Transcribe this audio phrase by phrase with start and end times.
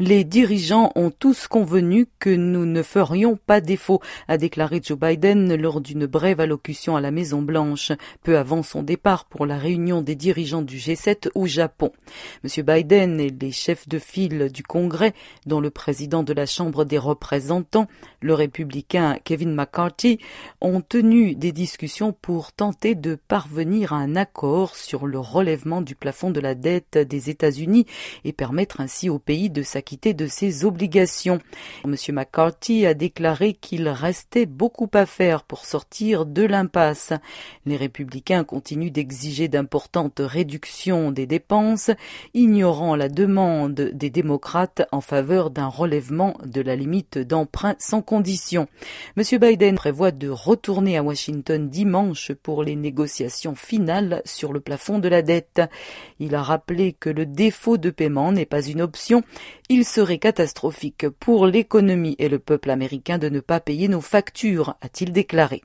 [0.00, 5.56] Les dirigeants ont tous convenu que nous ne ferions pas défaut, a déclaré Joe Biden
[5.56, 7.90] lors d'une brève allocution à la Maison Blanche,
[8.22, 11.90] peu avant son départ pour la réunion des dirigeants du G7 au Japon.
[12.44, 15.14] Monsieur Biden et les chefs de file du Congrès,
[15.46, 17.88] dont le président de la Chambre des représentants,
[18.20, 20.20] le républicain Kevin McCarthy,
[20.60, 25.96] ont tenu des discussions pour tenter de parvenir à un accord sur le relèvement du
[25.96, 27.86] plafond de la dette des États-Unis
[28.24, 31.38] et permettre ainsi au pays de s'acquitter de ses obligations.
[31.84, 31.94] M.
[32.10, 37.12] McCarthy a déclaré qu'il restait beaucoup à faire pour sortir de l'impasse.
[37.64, 41.90] Les républicains continuent d'exiger d'importantes réductions des dépenses,
[42.34, 48.68] ignorant la demande des démocrates en faveur d'un relèvement de la limite d'emprunt sans condition.
[49.16, 49.38] M.
[49.38, 55.08] Biden prévoit de retourner à Washington dimanche pour les négociations finales sur le plafond de
[55.08, 55.62] la dette.
[56.20, 59.22] Il a rappelé que le défaut de paiement n'est pas une option.
[59.78, 64.74] Il serait catastrophique pour l'économie et le peuple américain de ne pas payer nos factures,
[64.80, 65.62] a-t-il déclaré.